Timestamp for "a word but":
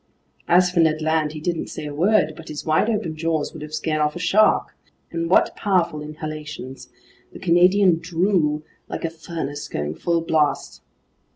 1.85-2.47